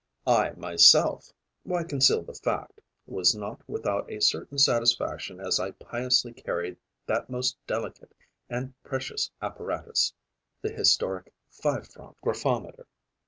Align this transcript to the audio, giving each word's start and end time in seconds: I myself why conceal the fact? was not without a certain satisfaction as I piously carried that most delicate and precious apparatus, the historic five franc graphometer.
I 0.25 0.53
myself 0.53 1.31
why 1.61 1.83
conceal 1.83 2.23
the 2.23 2.33
fact? 2.33 2.81
was 3.05 3.35
not 3.35 3.61
without 3.69 4.11
a 4.11 4.19
certain 4.19 4.57
satisfaction 4.57 5.39
as 5.39 5.59
I 5.59 5.69
piously 5.73 6.33
carried 6.33 6.77
that 7.05 7.29
most 7.29 7.55
delicate 7.67 8.15
and 8.49 8.73
precious 8.81 9.29
apparatus, 9.43 10.11
the 10.63 10.71
historic 10.73 11.31
five 11.51 11.87
franc 11.87 12.17
graphometer. 12.25 12.87